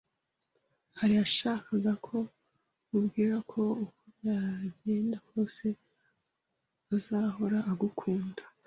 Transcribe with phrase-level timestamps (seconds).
[1.01, 2.17] Alain yashakaga ko
[2.85, 5.65] nkubwira ko uko byagenda kose,
[6.95, 8.43] azahora agukunda.